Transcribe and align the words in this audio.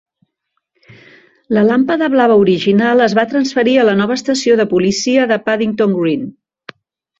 La 1.57 1.63
làmpada 1.67 2.07
blava 2.13 2.37
original 2.45 3.05
es 3.09 3.15
va 3.21 3.27
transferir 3.35 3.77
a 3.77 3.85
la 3.91 3.95
nova 4.01 4.19
estació 4.23 4.59
de 4.63 4.69
policia 4.75 5.31
de 5.35 5.41
Paddington 5.47 5.97
Green. 6.03 6.29